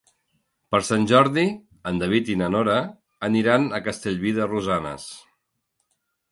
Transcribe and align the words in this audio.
Per 0.75 0.79
Sant 0.87 1.03
Jordi 1.11 1.43
en 1.91 1.99
David 2.05 2.33
i 2.35 2.39
na 2.43 2.49
Nora 2.55 2.79
aniran 3.29 3.71
a 3.79 3.83
Castellví 3.91 4.35
de 4.41 4.51
Rosanes. 4.57 5.09